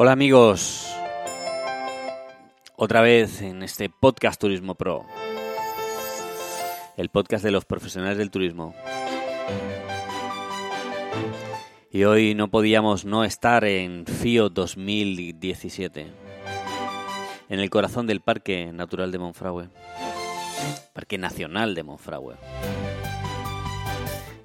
Hola 0.00 0.12
amigos, 0.12 0.88
otra 2.76 3.00
vez 3.00 3.42
en 3.42 3.64
este 3.64 3.90
podcast 3.90 4.40
Turismo 4.40 4.76
Pro, 4.76 5.04
el 6.96 7.08
podcast 7.08 7.42
de 7.42 7.50
los 7.50 7.64
profesionales 7.64 8.16
del 8.16 8.30
turismo. 8.30 8.76
Y 11.90 12.04
hoy 12.04 12.36
no 12.36 12.46
podíamos 12.48 13.06
no 13.06 13.24
estar 13.24 13.64
en 13.64 14.06
FIO 14.06 14.50
2017, 14.50 16.12
en 17.48 17.58
el 17.58 17.68
corazón 17.68 18.06
del 18.06 18.20
Parque 18.20 18.70
Natural 18.72 19.10
de 19.10 19.18
Monfragüe, 19.18 19.68
Parque 20.92 21.18
Nacional 21.18 21.74
de 21.74 21.82
Monfragüe. 21.82 22.36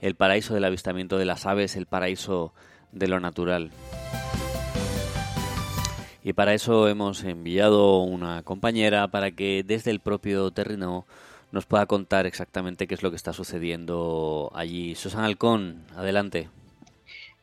El 0.02 0.16
paraíso 0.16 0.56
del 0.56 0.66
avistamiento 0.66 1.20
de 1.20 1.26
las 1.26 1.46
aves, 1.46 1.76
el 1.76 1.86
paraíso 1.86 2.56
de 2.92 3.08
lo 3.08 3.20
natural. 3.20 3.70
Y 6.24 6.32
para 6.32 6.54
eso 6.54 6.88
hemos 6.88 7.24
enviado 7.24 8.00
una 8.00 8.44
compañera 8.44 9.10
para 9.10 9.32
que 9.32 9.64
desde 9.66 9.92
el 9.92 10.00
propio 10.00 10.52
terreno 10.52 11.06
nos 11.52 11.66
pueda 11.66 11.86
contar 11.86 12.26
exactamente 12.26 12.88
qué 12.88 12.94
es 12.94 13.04
lo 13.04 13.10
que 13.10 13.18
está 13.18 13.34
sucediendo 13.34 14.50
allí. 14.56 14.96
Susana 14.96 15.26
Alcón, 15.26 15.86
adelante. 15.98 16.50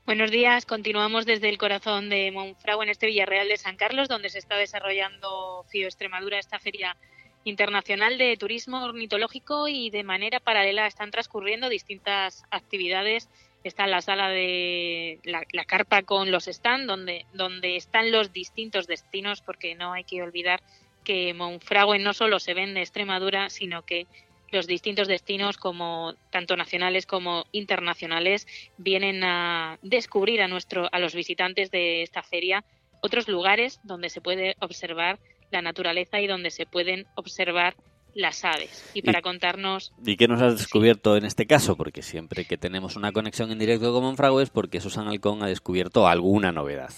Buenos 0.06 0.30
días, 0.30 0.64
continuamos 0.64 1.26
desde 1.26 1.50
el 1.50 1.58
corazón 1.58 2.08
de 2.08 2.32
Monfragüe 2.32 2.84
en 2.84 2.90
este 2.90 3.06
Villarreal 3.06 3.48
de 3.48 3.58
San 3.58 3.76
Carlos, 3.76 4.08
donde 4.08 4.30
se 4.30 4.38
está 4.38 4.56
desarrollando 4.56 5.64
FIO 5.68 5.86
Extremadura, 5.86 6.38
esta 6.38 6.58
feria 6.58 6.96
internacional 7.44 8.16
de 8.16 8.36
turismo 8.38 8.82
ornitológico 8.82 9.68
y 9.68 9.90
de 9.90 10.04
manera 10.04 10.40
paralela 10.40 10.86
están 10.86 11.10
transcurriendo 11.10 11.68
distintas 11.68 12.44
actividades 12.50 13.28
está 13.64 13.86
la 13.86 14.00
sala 14.00 14.28
de 14.28 15.20
la, 15.24 15.64
carpa 15.64 16.02
con 16.02 16.30
los 16.30 16.44
stands 16.44 16.86
donde, 16.86 17.26
donde 17.32 17.76
están 17.76 18.10
los 18.10 18.32
distintos 18.32 18.86
destinos 18.86 19.42
porque 19.42 19.74
no 19.74 19.92
hay 19.92 20.04
que 20.04 20.22
olvidar 20.22 20.62
que 21.04 21.34
Monfragüe 21.34 21.98
no 21.98 22.12
solo 22.14 22.40
se 22.40 22.54
vende 22.54 22.80
Extremadura 22.80 23.50
sino 23.50 23.82
que 23.82 24.06
los 24.50 24.66
distintos 24.66 25.08
destinos 25.08 25.58
como 25.58 26.14
tanto 26.30 26.56
nacionales 26.56 27.06
como 27.06 27.44
internacionales 27.52 28.46
vienen 28.78 29.22
a 29.24 29.78
descubrir 29.82 30.42
a 30.42 30.48
nuestro 30.48 30.88
a 30.92 30.98
los 30.98 31.14
visitantes 31.14 31.70
de 31.70 32.02
esta 32.02 32.22
feria 32.22 32.64
otros 33.02 33.28
lugares 33.28 33.80
donde 33.82 34.08
se 34.08 34.20
puede 34.20 34.56
observar 34.60 35.18
la 35.50 35.62
naturaleza 35.62 36.20
y 36.20 36.26
donde 36.26 36.50
se 36.50 36.66
pueden 36.66 37.06
observar 37.14 37.76
las 38.14 38.44
aves. 38.44 38.90
Y 38.94 39.02
para 39.02 39.22
contarnos... 39.22 39.92
¿Y 40.04 40.16
qué 40.16 40.28
nos 40.28 40.42
has 40.42 40.58
descubierto 40.58 41.16
en 41.16 41.24
este 41.24 41.46
caso? 41.46 41.76
Porque 41.76 42.02
siempre 42.02 42.44
que 42.44 42.56
tenemos 42.58 42.96
una 42.96 43.12
conexión 43.12 43.50
en 43.50 43.58
directo 43.58 43.92
con 43.92 44.02
Monfragüe 44.02 44.42
es 44.42 44.50
porque 44.50 44.80
Susan 44.80 45.08
Alcón 45.08 45.42
ha 45.42 45.46
descubierto 45.46 46.06
alguna 46.06 46.52
novedad. 46.52 46.92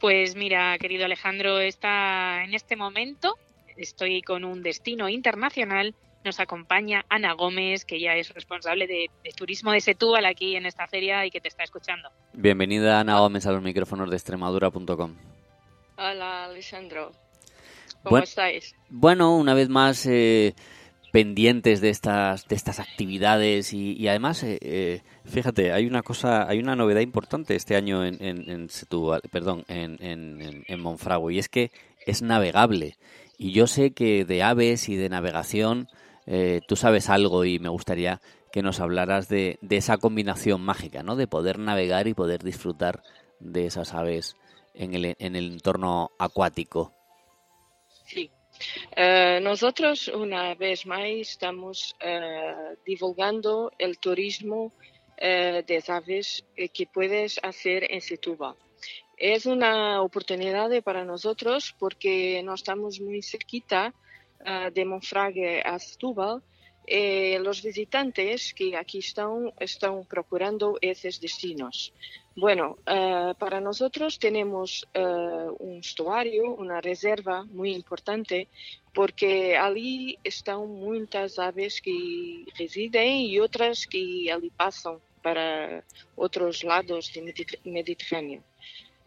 Pues 0.00 0.36
mira, 0.36 0.76
querido 0.78 1.04
Alejandro, 1.04 1.60
está 1.60 2.44
en 2.44 2.54
este 2.54 2.76
momento 2.76 3.36
estoy 3.76 4.22
con 4.22 4.44
un 4.44 4.62
destino 4.62 5.08
internacional. 5.08 5.94
Nos 6.24 6.40
acompaña 6.40 7.04
Ana 7.08 7.34
Gómez, 7.34 7.84
que 7.84 8.00
ya 8.00 8.14
es 8.14 8.32
responsable 8.32 8.86
de, 8.86 9.10
turismo 9.36 9.72
de 9.72 9.80
Setúbal 9.80 10.24
aquí 10.24 10.56
en 10.56 10.64
esta 10.66 10.86
feria 10.86 11.26
y 11.26 11.30
que 11.30 11.40
te 11.40 11.48
está 11.48 11.64
escuchando. 11.64 12.10
Bienvenida 12.32 13.00
Ana 13.00 13.18
Gómez 13.18 13.46
a 13.46 13.52
los 13.52 13.62
micrófonos 13.62 14.08
de 14.08 14.16
extremadura.com. 14.16 15.14
Hola 15.96 16.46
Alejandro, 16.46 17.12
¿Cómo 18.04 18.18
estáis? 18.18 18.74
Bueno, 18.90 19.36
una 19.36 19.54
vez 19.54 19.68
más 19.68 20.06
eh, 20.06 20.54
pendientes 21.12 21.80
de 21.80 21.90
estas 21.90 22.46
de 22.46 22.54
estas 22.54 22.80
actividades 22.80 23.72
y, 23.72 24.06
además, 24.08 24.42
eh, 24.42 24.58
eh, 24.60 25.02
fíjate, 25.24 25.72
hay 25.72 25.86
una 25.86 26.02
cosa, 26.02 26.48
hay 26.48 26.58
una 26.58 26.76
novedad 26.76 27.00
importante 27.00 27.56
este 27.56 27.76
año 27.76 28.04
en, 28.04 28.16
en, 28.20 28.68
perdón, 29.30 29.64
en, 29.68 29.96
en, 30.00 30.64
en 30.66 30.80
Monfragüe 30.80 31.34
y 31.34 31.38
es 31.38 31.48
que 31.48 31.72
es 32.06 32.22
navegable 32.22 32.98
y 33.38 33.52
yo 33.52 33.66
sé 33.66 33.92
que 33.92 34.24
de 34.24 34.42
aves 34.42 34.88
y 34.88 34.96
de 34.96 35.08
navegación 35.08 35.88
tú 36.66 36.76
sabes 36.76 37.10
algo 37.10 37.44
y 37.44 37.58
me 37.58 37.68
gustaría 37.68 38.20
que 38.50 38.62
nos 38.62 38.80
hablaras 38.80 39.28
de, 39.28 39.58
de 39.62 39.76
esa 39.76 39.98
combinación 39.98 40.60
mágica, 40.60 41.02
¿no? 41.02 41.16
De 41.16 41.26
poder 41.26 41.58
navegar 41.58 42.06
y 42.06 42.14
poder 42.14 42.42
disfrutar 42.42 43.02
de 43.40 43.66
esas 43.66 43.94
aves 43.94 44.36
en 44.74 44.94
el, 44.94 45.16
en 45.18 45.36
el 45.36 45.52
entorno 45.52 46.12
acuático. 46.18 46.93
Sí. 48.04 48.30
Uh, 48.96 49.40
nosotros 49.42 50.08
una 50.08 50.54
vez 50.54 50.86
más 50.86 51.04
estamos 51.06 51.96
uh, 52.00 52.76
divulgando 52.86 53.72
el 53.78 53.98
turismo 53.98 54.66
uh, 54.66 55.62
de 55.66 55.82
aves 55.88 56.44
que 56.72 56.86
puedes 56.86 57.40
hacer 57.42 57.90
en 57.90 58.00
Setúbal. 58.00 58.54
Es 59.16 59.46
una 59.46 60.02
oportunidad 60.02 60.70
para 60.82 61.04
nosotros 61.04 61.74
porque 61.78 62.42
no 62.44 62.54
estamos 62.54 63.00
muy 63.00 63.22
cerquita 63.22 63.94
de 64.72 64.84
Monfrague 64.84 65.62
a 65.64 65.78
Setúbal. 65.78 66.42
Eh, 66.86 67.38
los 67.40 67.62
visitantes 67.62 68.52
que 68.52 68.76
aquí 68.76 68.98
están 68.98 69.52
están 69.58 70.04
procurando 70.04 70.76
esos 70.80 71.18
destinos. 71.20 71.92
Bueno, 72.36 72.78
uh, 72.86 73.32
para 73.38 73.60
nosotros 73.60 74.18
tenemos 74.18 74.86
uh, 74.94 75.54
un 75.60 75.78
estuario, 75.78 76.50
una 76.54 76.80
reserva 76.80 77.44
muy 77.44 77.72
importante, 77.72 78.48
porque 78.92 79.56
allí 79.56 80.18
están 80.24 80.68
muchas 80.68 81.38
aves 81.38 81.80
que 81.80 82.44
residen 82.58 83.20
y 83.20 83.38
otras 83.38 83.86
que 83.86 84.30
allí 84.32 84.50
pasan 84.50 84.98
para 85.22 85.84
otros 86.16 86.64
lados 86.64 87.12
del 87.14 87.32
Mediterráneo. 87.64 88.42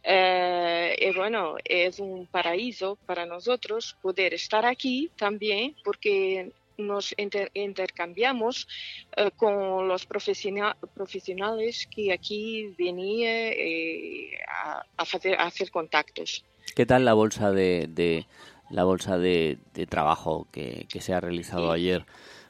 Uh, 0.06 0.96
y 0.98 1.12
bueno, 1.14 1.58
es 1.66 2.00
un 2.00 2.28
paraíso 2.28 2.98
para 3.06 3.26
nosotros 3.26 3.98
poder 4.02 4.34
estar 4.34 4.66
aquí 4.66 5.12
también, 5.18 5.76
porque 5.84 6.54
nos 6.78 7.16
intercambiamos 7.54 8.68
eh, 9.16 9.32
con 9.36 9.88
los 9.88 10.06
profesionales 10.06 11.88
que 11.88 12.14
aquí 12.14 12.76
venían 12.78 13.52
eh, 13.56 14.38
a, 14.48 14.86
hacer, 14.98 15.72
contactos. 15.72 16.46
¿Qué 16.76 16.86
tal 16.86 17.06
la 17.06 17.14
bolsa 17.14 17.52
de, 17.52 18.26
la 18.70 18.84
bolsa 18.84 19.18
de, 19.18 19.58
trabajo 19.90 20.48
que, 20.52 20.88
se 21.00 21.14
ha 21.14 21.20
realizado 21.20 21.72
ayer? 21.72 22.06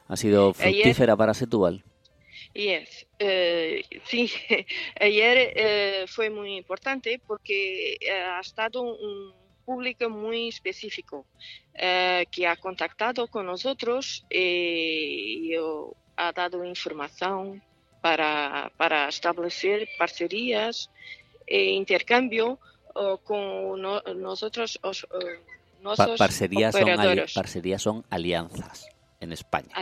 ¿Ha 0.08 0.16
sido 0.16 0.52
fructífera 0.54 1.16
para 1.16 1.34
Setúbal? 1.34 1.84
Yes. 2.54 3.06
Eh, 3.18 3.82
sí, 4.04 4.30
ayer 5.00 6.06
fue 6.08 6.30
muy 6.30 6.56
importante 6.56 7.20
porque 7.26 7.98
ha 8.10 8.40
estado 8.40 8.82
un 8.82 9.47
público 9.68 10.08
muy 10.08 10.48
específico 10.48 11.26
eh, 11.74 12.24
que 12.32 12.46
ha 12.46 12.56
contactado 12.56 13.28
con 13.28 13.44
nosotros 13.44 14.24
y 14.30 15.52
ha 16.16 16.32
dado 16.32 16.64
información 16.64 17.62
para, 18.00 18.72
para 18.78 19.08
establecer 19.08 19.86
parcerías 19.98 20.90
e 21.46 21.72
intercambio 21.82 22.58
con 23.24 23.82
nosotros. 24.28 24.80
parcerías, 26.16 26.74
son 26.74 27.26
parcerías 27.34 27.82
son 27.82 28.04
alianzas 28.08 28.88
en 29.20 29.32
España. 29.32 29.74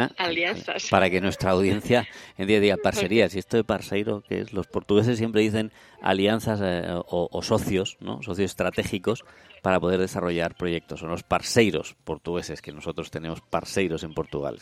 ¿Ah? 0.00 0.10
Alianzas. 0.16 0.88
Para 0.90 1.10
que 1.10 1.20
nuestra 1.20 1.50
audiencia 1.50 2.06
en 2.38 2.46
día 2.46 2.60
diga 2.60 2.76
parcerías. 2.76 3.34
Y 3.34 3.38
esto 3.38 3.56
de 3.56 3.64
parceiro, 3.64 4.22
que 4.22 4.40
es, 4.40 4.52
los 4.52 4.66
portugueses 4.66 5.18
siempre 5.18 5.42
dicen 5.42 5.72
alianzas 6.00 6.60
eh, 6.62 6.84
o, 6.88 7.42
socios, 7.42 7.96
¿no? 8.00 8.22
Socios 8.22 8.50
estratégicos 8.50 9.24
para 9.62 9.78
poder 9.78 10.00
desarrollar 10.00 10.54
proyectos. 10.54 11.00
Son 11.00 11.10
los 11.10 11.22
parceiros 11.22 11.96
portugueses, 12.04 12.62
que 12.62 12.72
nosotros 12.72 13.10
tenemos 13.10 13.40
parceiros 13.40 14.02
en 14.02 14.14
Portugal. 14.14 14.58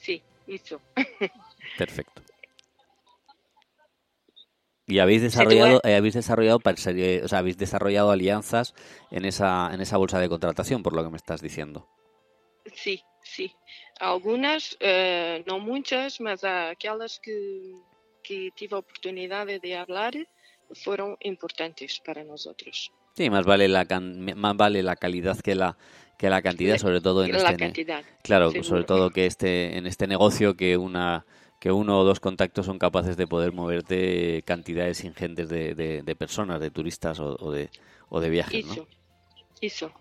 Sí, 0.00 0.22
eso. 0.46 0.80
Perfecto. 1.78 2.22
Y 4.86 4.98
habéis 4.98 5.22
desarrollado, 5.22 5.80
eh, 5.84 5.94
habéis 5.94 6.14
desarrollado 6.14 6.60
o 6.64 7.28
sea, 7.28 7.38
habéis 7.38 7.56
desarrollado 7.56 8.10
alianzas 8.10 8.74
en 9.12 9.24
esa, 9.24 9.72
en 9.72 9.80
esa 9.80 9.96
bolsa 9.96 10.18
de 10.18 10.28
contratación, 10.28 10.82
por 10.82 10.94
lo 10.94 11.04
que 11.04 11.10
me 11.10 11.16
estás 11.16 11.40
diciendo. 11.40 11.86
Sí, 12.74 13.02
sí. 13.22 13.54
Algunas, 13.98 14.76
eh, 14.80 15.44
no 15.46 15.58
muchas, 15.58 16.20
mas 16.20 16.44
aquellas 16.44 17.20
que, 17.20 17.74
que 18.22 18.50
tive 18.54 18.76
a 18.76 18.80
oportunidad 18.80 19.46
de 19.46 19.76
hablar 19.76 20.14
fueron 20.74 21.16
importantes 21.20 22.00
para 22.04 22.24
nosotros. 22.24 22.92
Sí, 23.16 23.28
más 23.28 23.44
vale 23.44 23.68
la 23.68 23.86
más 24.36 24.56
vale 24.56 24.82
la 24.82 24.96
calidad 24.96 25.38
que 25.40 25.54
la 25.54 25.76
que 26.16 26.30
la 26.30 26.42
cantidad, 26.42 26.78
sobre 26.78 27.00
todo 27.00 27.24
en 27.24 27.34
este 27.34 27.56
cantidad, 27.56 28.04
claro, 28.22 28.52
sobre 28.62 28.84
todo 28.84 29.10
que 29.10 29.26
este 29.26 29.76
en 29.76 29.86
este 29.86 30.06
negocio 30.06 30.56
que 30.56 30.76
una 30.76 31.24
que 31.58 31.72
uno 31.72 32.00
o 32.00 32.04
dos 32.04 32.20
contactos 32.20 32.66
son 32.66 32.78
capaces 32.78 33.16
de 33.16 33.26
poder 33.26 33.52
moverte 33.52 34.42
cantidades 34.46 35.04
ingentes 35.04 35.48
de, 35.50 35.74
de, 35.74 36.16
personas, 36.16 36.60
de 36.60 36.70
turistas 36.70 37.20
o, 37.20 37.52
de 37.52 37.68
o 38.08 38.20
de 38.20 38.30
viajes, 38.30 38.64
¿no? 38.64 38.86
Eso. 39.60 39.92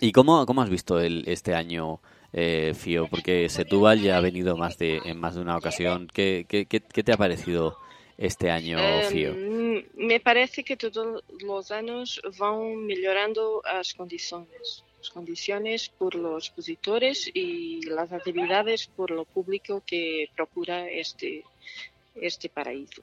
¿Y 0.00 0.12
cómo, 0.12 0.44
cómo 0.46 0.62
has 0.62 0.70
visto 0.70 1.00
el, 1.00 1.24
este 1.26 1.54
año 1.54 2.00
eh, 2.32 2.74
Fío? 2.76 3.06
Porque 3.08 3.48
Setúbal 3.48 4.00
ya 4.00 4.16
ha 4.16 4.20
venido 4.20 4.56
más 4.56 4.76
de, 4.76 5.00
en 5.04 5.18
más 5.18 5.34
de 5.34 5.40
una 5.40 5.56
ocasión. 5.56 6.08
¿Qué, 6.12 6.46
qué, 6.48 6.66
qué, 6.66 6.80
te 6.80 7.12
ha 7.12 7.16
parecido 7.16 7.78
este 8.18 8.50
año, 8.50 8.78
em, 8.78 9.04
Fío? 9.06 9.34
me 9.96 10.20
parece 10.20 10.62
que 10.62 10.76
todos 10.76 11.24
los 11.40 11.70
años 11.70 12.20
van 12.38 12.86
mejorando 12.86 13.62
las 13.64 13.94
condiciones. 13.94 14.84
Las 14.98 15.10
condiciones 15.10 15.88
por 15.88 16.14
los 16.14 16.46
expositores 16.46 17.30
y 17.32 17.82
las 17.86 18.12
actividades 18.12 18.86
por 18.86 19.10
lo 19.10 19.24
público 19.24 19.82
que 19.86 20.28
procura 20.34 20.88
este, 20.88 21.44
este 22.14 22.48
paraíso. 22.48 23.02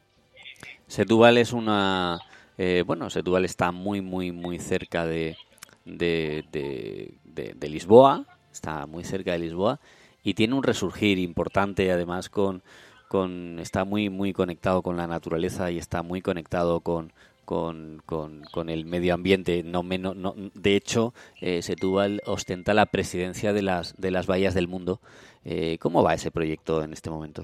Setúbal 0.87 1.37
es 1.37 1.53
una... 1.53 2.19
Eh, 2.57 2.83
bueno, 2.85 3.09
Setúbal 3.09 3.45
está 3.45 3.71
muy, 3.71 4.01
muy, 4.01 4.31
muy 4.31 4.59
cerca 4.59 5.05
de, 5.05 5.37
de, 5.85 6.43
de 7.31 7.69
Lisboa, 7.69 8.25
está 8.51 8.85
muy 8.85 9.03
cerca 9.03 9.31
de 9.33 9.39
Lisboa 9.39 9.79
y 10.23 10.33
tiene 10.33 10.53
un 10.53 10.63
resurgir 10.63 11.17
importante 11.17 11.91
además 11.91 12.29
con 12.29 12.63
con, 13.11 13.59
está 13.59 13.83
muy, 13.83 14.09
muy 14.09 14.31
conectado 14.31 14.81
con 14.81 14.95
la 14.95 15.05
naturaleza 15.05 15.69
y 15.69 15.77
está 15.77 16.01
muy 16.01 16.21
conectado 16.21 16.79
con, 16.79 17.11
con, 17.43 18.01
con, 18.05 18.69
el 18.69 18.85
medio 18.85 19.13
ambiente. 19.13 19.63
No 19.63 19.83
menos, 19.83 20.15
no, 20.15 20.33
de 20.53 20.77
hecho, 20.77 21.13
eh, 21.41 21.61
Setúbal 21.61 22.21
ostenta 22.25 22.73
la 22.73 22.85
presidencia 22.85 23.51
de 23.51 23.63
las, 23.63 23.99
de 23.99 24.11
las 24.11 24.27
bahías 24.27 24.53
del 24.53 24.69
mundo. 24.69 25.01
Eh, 25.43 25.77
¿Cómo 25.81 26.03
va 26.03 26.13
ese 26.13 26.31
proyecto 26.31 26.83
en 26.83 26.93
este 26.93 27.09
momento? 27.09 27.43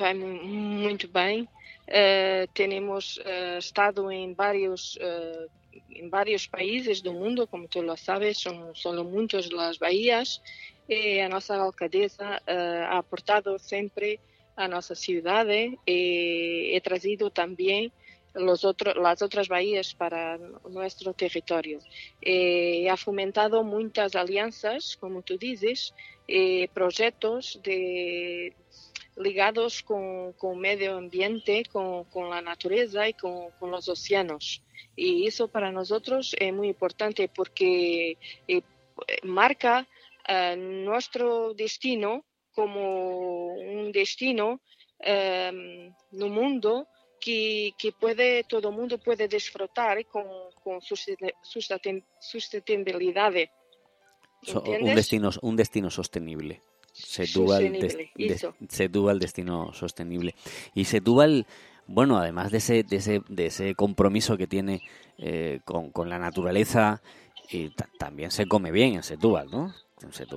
Va 0.00 0.14
muy 0.14 0.38
bien. 1.12 1.48
Eh, 1.86 2.46
tenemos 2.54 3.20
eh, 3.26 3.56
estado 3.58 4.10
en 4.10 4.34
varios, 4.34 4.98
en 5.90 6.10
varios 6.10 6.48
países 6.48 7.02
del 7.02 7.14
mundo, 7.14 7.46
como 7.46 7.68
tú 7.68 7.82
lo 7.82 7.96
sabes, 7.96 8.38
son, 8.38 8.74
son 8.74 9.10
muchas 9.10 9.52
las 9.52 9.78
bahías. 9.78 10.42
a 10.88 11.28
nuestra 11.28 11.62
alcaldesa 11.62 12.42
ha 12.46 12.98
aportado 12.98 13.58
siempre 13.58 14.20
a 14.56 14.68
nuestra 14.68 14.96
ciudad 14.96 15.46
y 15.48 15.78
eh, 15.86 16.76
he 16.76 16.80
traído 16.80 17.30
también 17.30 17.92
los 18.34 18.64
otros, 18.64 18.94
las 18.96 19.22
otras 19.22 19.48
bahías 19.48 19.94
para 19.94 20.38
nuestro 20.68 21.12
territorio. 21.14 21.80
Eh, 22.20 22.88
ha 22.88 22.96
fomentado 22.96 23.64
muchas 23.64 24.14
alianzas, 24.14 24.96
como 25.00 25.22
tú 25.22 25.36
dices, 25.36 25.94
eh, 26.28 26.68
proyectos 26.72 27.60
de, 27.64 28.54
ligados 29.20 29.82
con, 29.82 30.32
con 30.34 30.58
medio 30.58 30.96
ambiente, 30.96 31.64
con, 31.70 32.04
con, 32.04 32.30
la 32.30 32.40
naturaleza 32.40 33.08
y 33.08 33.14
con, 33.14 33.50
con, 33.58 33.70
los 33.70 33.88
océanos. 33.88 34.62
Y 34.96 35.26
eso 35.26 35.48
para 35.48 35.70
nosotros 35.70 36.34
es 36.38 36.52
muy 36.52 36.68
importante 36.68 37.28
porque 37.28 38.16
marca 39.22 39.86
nuestro 40.56 41.54
destino 41.54 42.24
como 42.52 43.54
un 43.54 43.90
destino 43.92 44.60
eh, 44.98 45.92
no 46.12 46.28
mundo 46.28 46.86
que, 47.20 47.72
que, 47.78 47.92
puede 47.92 48.44
todo 48.44 48.68
el 48.68 48.76
mundo 48.76 48.98
puede 48.98 49.28
disfrutar 49.28 50.04
con, 50.06 50.24
con 50.62 50.80
sustentabilidad. 52.20 53.32
un 54.54 54.94
destino 54.94 55.30
un 55.42 55.56
destino 55.56 55.90
sostenible. 55.90 56.62
Setúbal, 57.04 57.64
el 59.12 59.18
destino 59.18 59.72
sostenible. 59.72 60.34
Y 60.74 60.84
Setúbal, 60.84 61.46
bueno, 61.86 62.18
además 62.18 62.50
de 62.50 62.58
ese, 62.58 62.82
de 62.82 62.96
ese, 62.96 63.22
de 63.28 63.46
ese 63.46 63.74
compromiso 63.74 64.36
que 64.36 64.46
tiene 64.46 64.82
eh, 65.18 65.60
con, 65.64 65.90
con, 65.90 66.08
la 66.08 66.18
naturaleza, 66.18 67.02
y 67.50 67.70
también 67.98 68.30
se 68.30 68.46
come 68.46 68.70
bien 68.70 68.94
en 68.94 69.02
Setúbal, 69.02 69.50
¿no? 69.50 69.74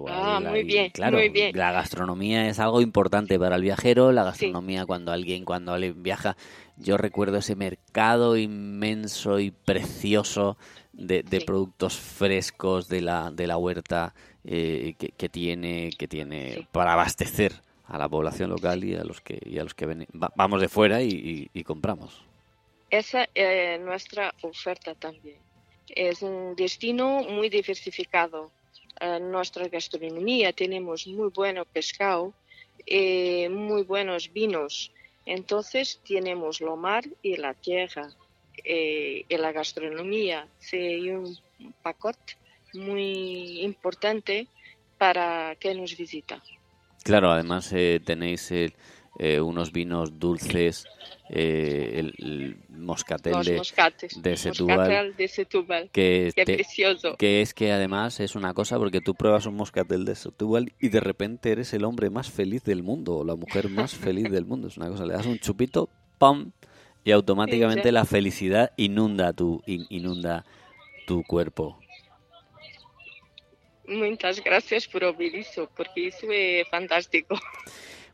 Ah, 0.09 0.41
muy 0.43 0.63
bien, 0.63 0.89
claro, 0.91 1.17
muy 1.17 1.29
bien. 1.29 1.55
La 1.55 1.71
gastronomía 1.71 2.49
es 2.49 2.59
algo 2.59 2.81
importante 2.81 3.39
para 3.39 3.55
el 3.55 3.61
viajero. 3.61 4.11
La 4.11 4.23
gastronomía 4.23 4.85
cuando 4.85 5.13
alguien 5.13 5.45
cuando 5.45 5.73
alguien 5.73 6.03
viaja, 6.03 6.35
yo 6.75 6.97
recuerdo 6.97 7.37
ese 7.37 7.55
mercado 7.55 8.35
inmenso 8.35 9.39
y 9.39 9.51
precioso 9.51 10.57
de, 10.93 11.43
productos 11.45 11.97
frescos 11.97 12.87
de 12.87 13.01
la 13.01 13.31
de 13.31 13.47
la 13.47 13.57
huerta 13.57 14.13
eh, 14.45 14.95
que, 14.97 15.29
tiene 15.29 15.91
que 15.97 16.07
tiene 16.07 16.67
para 16.71 16.93
abastecer 16.93 17.53
a 17.85 17.97
la 17.97 18.07
población 18.07 18.49
local 18.49 18.83
y 18.83 18.95
a 18.95 19.03
los 19.03 19.19
que 19.19 19.39
y 19.45 19.59
a 19.59 19.63
los 19.63 19.73
que 19.73 19.85
ven, 19.85 20.07
vamos 20.13 20.61
de 20.61 20.69
fuera 20.69 21.01
y, 21.01 21.49
compramos. 21.65 22.23
Esa 22.89 23.27
es 23.33 23.79
nuestra 23.81 24.33
oferta 24.41 24.93
también. 24.95 25.37
Es 25.89 26.21
un 26.21 26.55
destino 26.55 27.23
muy 27.23 27.49
diversificado 27.49 28.51
nuestra 29.21 29.67
gastronomía 29.67 30.53
tenemos 30.53 31.07
muy 31.07 31.29
bueno 31.29 31.65
pescado, 31.65 32.33
eh, 32.85 33.49
muy 33.49 33.83
buenos 33.83 34.31
vinos. 34.31 34.91
Entonces 35.25 35.99
tenemos 36.07 36.61
lo 36.61 36.75
mar 36.75 37.03
y 37.21 37.37
la 37.37 37.53
tierra. 37.53 38.09
Eh, 38.63 39.25
y 39.27 39.37
la 39.37 39.51
gastronomía 39.51 40.47
es 40.61 40.73
un 40.73 41.37
pacote 41.81 42.37
muy 42.73 43.61
importante 43.61 44.47
para 44.97 45.55
que 45.59 45.73
nos 45.75 45.95
visita. 45.97 46.41
Claro, 47.03 47.31
además 47.31 47.71
eh, 47.73 47.99
tenéis 48.03 48.51
el, 48.51 48.73
eh, 49.19 49.39
unos 49.39 49.71
vinos 49.71 50.17
dulces, 50.17 50.85
eh, 51.29 52.11
el, 52.17 52.57
moscatel 52.69 53.33
de, 53.43 54.37
Setúbal, 54.37 55.89
que, 55.91 56.31
precioso. 56.35 57.15
que 57.17 57.41
es 57.41 57.53
que 57.53 57.71
además 57.71 58.19
es 58.19 58.35
una 58.35 58.53
cosa 58.53 58.77
porque 58.77 59.01
tú 59.01 59.13
pruebas 59.13 59.45
un 59.45 59.55
moscatel 59.55 60.03
de 60.05 60.15
Setúbal 60.15 60.73
y 60.79 60.89
de 60.89 60.99
repente 60.99 61.51
eres 61.51 61.73
el 61.73 61.83
hombre 61.83 62.09
más 62.09 62.31
feliz 62.31 62.63
del 62.63 62.81
mundo 62.81 63.17
o 63.17 63.23
la 63.23 63.35
mujer 63.35 63.69
más 63.69 63.93
feliz 63.93 64.31
del 64.31 64.45
mundo. 64.45 64.67
Es 64.67 64.77
una 64.77 64.89
cosa, 64.89 65.05
le 65.05 65.13
das 65.13 65.27
un 65.27 65.37
chupito, 65.37 65.89
¡pam! 66.17 66.51
Y 67.03 67.11
automáticamente 67.11 67.91
la 67.91 68.05
felicidad 68.05 68.71
inunda 68.77 69.33
tu, 69.33 69.61
inunda 69.65 70.45
tu 71.05 71.23
cuerpo. 71.23 71.79
Muchas 73.87 74.41
gracias 74.43 74.87
por 74.87 75.03
oír 75.03 75.35
eso, 75.35 75.69
porque 75.75 76.07
eso 76.07 76.27
es 76.31 76.67
fantástico. 76.69 77.37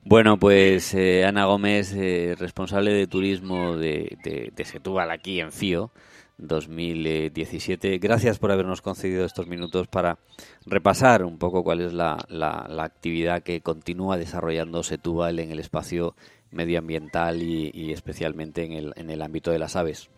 Bueno, 0.03 0.39
pues 0.39 0.94
eh, 0.94 1.25
Ana 1.25 1.45
Gómez, 1.45 1.94
eh, 1.94 2.36
responsable 2.39 2.94
de 2.94 3.06
turismo 3.06 3.75
de, 3.75 4.18
de, 4.24 4.65
Setúbal 4.65 5.12
aquí 5.12 5.41
en 5.41 5.51
FIO 5.51 5.91
2017. 6.38 7.97
Gracias 7.97 8.39
por 8.39 8.51
habernos 8.51 8.81
concedido 8.81 9.25
estos 9.25 9.47
minutos 9.47 9.88
para 9.88 10.18
repasar 10.65 11.24
un 11.25 11.38
poco 11.38 11.63
cuál 11.63 11.81
es 11.81 11.91
la, 11.91 12.18
la, 12.30 12.83
actividad 12.83 13.44
que 13.44 13.62
continúa 13.62 14.18
desarrollando 14.18 14.83
Setúbal 14.83 15.39
en 15.39 15.51
el 15.51 15.59
espacio 15.59 16.15
medioambiental 16.51 17.42
y, 17.42 17.72
y 17.74 17.92
especialmente 17.92 18.63
en 18.63 18.74
el, 18.74 18.94
en 18.96 19.10
el 19.10 19.22
ámbito 19.22 19.51
de 19.51 19.60
las 19.60 19.75
aves. 19.75 20.10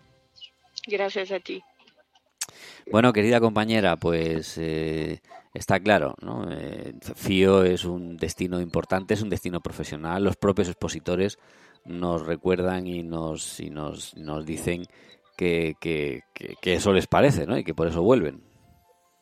Gracias 0.88 1.32
a 1.32 1.40
ti. 1.40 1.62
Bueno, 2.90 3.14
querida 3.14 3.40
compañera, 3.40 3.98
pues 3.98 4.58
eh, 4.58 5.22
está 5.54 5.80
claro, 5.80 6.16
¿no? 6.22 6.52
Eh, 6.52 6.94
FIO 7.16 7.64
es 7.64 7.86
un 7.86 8.18
destino 8.18 8.60
importante, 8.60 9.14
es 9.14 9.22
un 9.22 9.30
destino 9.30 9.62
profesional. 9.62 10.24
Los 10.24 10.36
propios 10.36 10.68
expositores 10.68 11.38
nos 11.86 12.26
recuerdan 12.26 12.88
y 12.88 13.04
nos, 13.04 13.60
y 13.60 13.70
nos, 13.70 14.16
nos 14.16 14.46
dicen 14.46 14.86
que, 15.38 15.76
que, 15.80 16.22
que, 16.34 16.74
eso 16.74 16.94
les 16.94 17.08
parece, 17.08 17.46
¿no? 17.46 17.58
Y 17.58 17.64
que 17.64 17.74
por 17.74 17.88
eso 17.88 18.02
vuelven. 18.02 18.44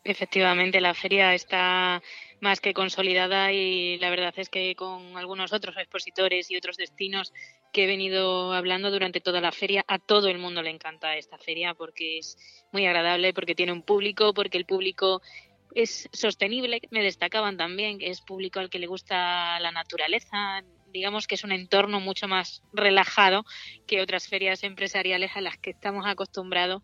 Efectivamente, 0.04 0.82
la 0.82 0.94
feria 0.94 1.34
está 1.34 2.02
más 2.42 2.62
que 2.62 2.74
consolidada 2.74 3.52
y 3.52 3.98
la 4.00 4.10
verdad 4.10 4.34
es 4.38 4.50
que 4.50 4.76
con 4.76 5.18
algunos 5.18 5.54
otros 5.54 5.78
expositores 5.78 6.50
y 6.52 6.58
otros 6.58 6.78
destinos 6.78 7.34
que 7.72 7.84
he 7.84 7.88
venido 7.88 8.54
hablando 8.54 8.92
durante 8.92 9.22
toda 9.22 9.42
la 9.42 9.52
feria, 9.52 9.84
a 9.88 10.00
todo 10.00 10.28
el 10.28 10.38
mundo 10.38 10.62
le 10.62 10.70
encanta 10.70 11.18
esta 11.18 11.38
feria 11.38 11.74
porque 11.74 12.18
es 12.20 12.38
muy 12.72 12.86
agradable, 12.86 13.34
porque 13.34 13.56
tiene 13.56 13.72
un 13.72 13.84
público, 13.84 14.34
porque 14.34 14.58
el 14.58 14.66
público 14.66 15.22
es 15.76 16.10
sostenible, 16.14 16.82
me 16.90 17.04
destacaban 17.04 17.58
también, 17.58 18.00
que 18.00 18.10
es 18.10 18.22
público 18.22 18.60
al 18.60 18.70
que 18.70 18.80
le 18.80 18.88
gusta 18.88 19.60
la 19.60 19.72
naturaleza, 19.72 20.64
digamos 20.92 21.28
que 21.28 21.36
es 21.36 21.44
un 21.44 21.52
entorno 21.52 22.00
mucho 22.00 22.28
más 22.28 22.64
relajado 22.74 23.46
que 23.86 24.02
otras 24.02 24.28
ferias 24.28 24.64
empresariales 24.64 25.32
a 25.36 25.42
las 25.42 25.58
que 25.58 25.70
estamos 25.72 26.06
acostumbrados 26.08 26.82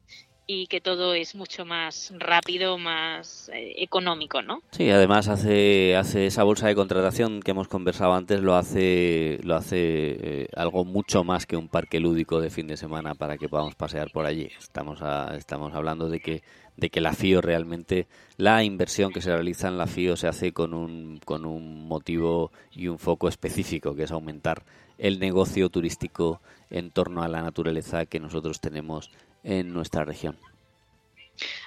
y 0.48 0.68
que 0.68 0.82
todo 0.82 1.14
es 1.14 1.36
mucho 1.36 1.66
más 1.66 2.14
rápido, 2.18 2.78
más 2.78 3.50
eh, 3.54 3.74
económico, 3.78 4.42
¿no? 4.42 4.62
Sí, 4.72 4.90
además 4.90 5.28
hace 5.28 5.96
hace 5.96 6.28
esa 6.28 6.44
bolsa 6.44 6.68
de 6.68 6.76
contratación 6.76 7.42
que 7.42 7.52
hemos 7.52 7.68
conversado 7.68 8.14
antes 8.14 8.42
lo 8.42 8.56
hace 8.56 9.40
lo 9.44 9.56
hace 9.56 9.78
eh, 9.78 10.48
algo 10.56 10.86
mucho 10.86 11.24
más 11.24 11.46
que 11.46 11.58
un 11.58 11.68
parque 11.68 12.00
lúdico 12.00 12.42
de 12.42 12.50
fin 12.50 12.68
de 12.68 12.78
semana 12.78 13.16
para 13.16 13.38
que 13.38 13.50
podamos 13.50 13.76
pasear 13.76 14.12
por 14.12 14.26
allí. 14.26 14.50
Estamos 14.60 15.00
estamos 15.36 15.74
hablando 15.74 16.10
de 16.10 16.20
que 16.20 16.44
de 16.78 16.90
que 16.90 17.02
la 17.02 17.14
FIO 17.14 17.42
realmente 17.42 18.08
la 18.38 18.64
inversión 18.64 19.12
que 19.12 19.22
se 19.22 19.32
realiza 19.32 19.68
en 19.68 19.78
la 19.78 19.88
FIO 19.88 20.16
se 20.18 20.28
hace 20.28 20.52
con 20.52 20.74
un 20.74 21.20
con 21.24 21.46
un 21.46 21.88
motivo 21.88 22.52
y 22.72 22.88
un 22.88 23.00
foco 23.00 23.30
específico 23.30 23.96
que 23.96 24.04
es 24.04 24.12
aumentar 24.12 24.64
el 24.98 25.20
negocio 25.20 25.70
turístico 25.70 26.42
en 26.70 26.92
torno 26.92 27.24
a 27.24 27.28
la 27.28 27.42
naturaleza 27.42 28.06
que 28.06 28.20
nosotros 28.20 28.60
tenemos 28.60 29.12
en 29.46 29.72
nuestra 29.72 30.04
región. 30.04 30.38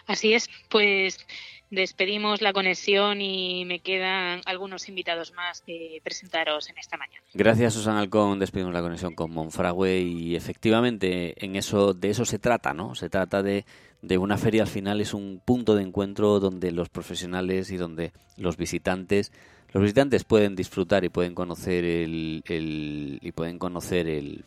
Así 0.06 0.34
es, 0.34 0.50
pues 0.68 1.26
despedimos 1.70 2.40
la 2.40 2.52
conexión 2.52 3.20
y 3.20 3.64
me 3.66 3.80
quedan 3.80 4.40
algunos 4.46 4.88
invitados 4.88 5.32
más 5.34 5.60
que 5.60 6.00
presentaros 6.02 6.68
en 6.70 6.78
esta 6.78 6.96
mañana. 6.96 7.22
Gracias, 7.34 7.74
Susana 7.74 8.00
Alcón. 8.00 8.38
Despedimos 8.38 8.72
la 8.72 8.80
conexión 8.80 9.14
con 9.14 9.30
Monfragüe 9.32 10.00
y 10.00 10.34
efectivamente 10.34 11.34
en 11.44 11.56
eso, 11.56 11.92
de 11.92 12.10
eso 12.10 12.24
se 12.24 12.38
trata, 12.38 12.72
¿no? 12.72 12.94
Se 12.94 13.10
trata 13.10 13.42
de, 13.42 13.66
de 14.02 14.18
una 14.18 14.38
feria 14.38 14.62
al 14.62 14.68
final 14.68 15.00
es 15.00 15.12
un 15.12 15.42
punto 15.44 15.74
de 15.74 15.82
encuentro 15.82 16.40
donde 16.40 16.72
los 16.72 16.88
profesionales 16.88 17.70
y 17.70 17.76
donde 17.76 18.12
los 18.36 18.56
visitantes 18.56 19.32
los 19.70 19.82
visitantes 19.82 20.24
pueden 20.24 20.56
disfrutar 20.56 21.04
y 21.04 21.10
pueden 21.10 21.34
conocer 21.34 21.84
el, 21.84 22.42
el 22.46 23.18
y 23.20 23.32
pueden 23.32 23.58
conocer 23.58 24.08
el, 24.08 24.44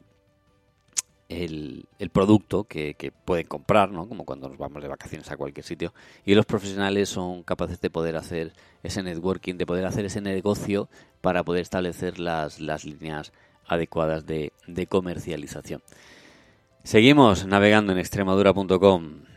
el, 1.31 2.09
producto 2.11 2.65
que, 2.65 3.13
pueden 3.25 3.47
comprar, 3.47 3.91
¿no? 3.91 4.07
como 4.07 4.25
cuando 4.25 4.49
nos 4.49 4.57
vamos 4.57 4.81
de 4.81 4.89
vacaciones 4.89 5.31
a 5.31 5.37
cualquier 5.37 5.65
sitio, 5.65 5.93
y 6.25 6.35
los 6.35 6.45
profesionales 6.45 7.09
son 7.09 7.43
capaces 7.43 7.79
de 7.79 7.89
poder 7.89 8.17
hacer 8.17 8.53
ese 8.83 9.01
networking, 9.01 9.55
de 9.55 9.65
poder 9.65 9.85
hacer 9.85 10.05
ese 10.05 10.21
negocio 10.21 10.89
para 11.21 11.43
poder 11.43 11.61
establecer 11.61 12.19
las, 12.19 12.59
las 12.59 12.85
líneas 12.85 13.31
adecuadas 13.65 14.25
de, 14.25 14.51
de 14.67 14.87
comercialización. 14.87 15.81
Seguimos 16.83 17.45
navegando 17.45 17.91
en 17.93 17.99
extremadura.com. 17.99 19.30